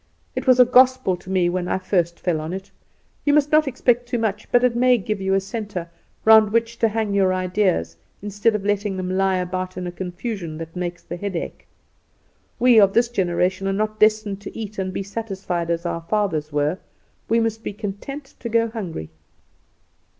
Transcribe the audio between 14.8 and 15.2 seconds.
be